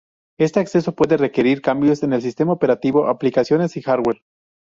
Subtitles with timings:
[0.39, 4.23] Este acceso puede requerir cambios en el sistema operativo, aplicaciones y hardware.